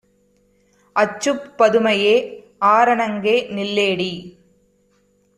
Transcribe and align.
"அச்சுப் 0.95 1.43
பதுமையே! 1.57 2.15
ஆரணங்கே! 2.61 3.35
நில்லேடி! 3.51 4.11